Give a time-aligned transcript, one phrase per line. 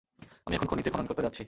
[0.45, 1.39] আমি এখন খনিতে খনন করতে যাচ্ছি!